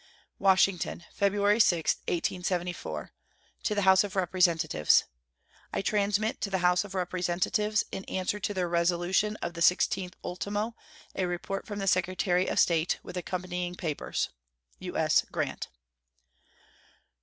[0.39, 3.11] WASHINGTON, February 6, 1874.
[3.61, 5.03] To the House of Representatives:
[5.71, 10.13] I transmit to the House of Representatives, in answer to their resolution of the 16th
[10.23, 10.75] ultimo,
[11.13, 14.29] a report from the Secretary of State, with accompanying papers.
[14.79, 15.23] U.S.
[15.31, 15.67] GRANT.